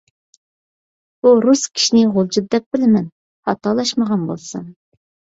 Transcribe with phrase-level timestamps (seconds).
[1.25, 3.05] بۇ رۇس كىشىنى غۇلجىدا دەپ بىلىمەن،
[3.49, 4.65] خاتالاشمىغان بولسام.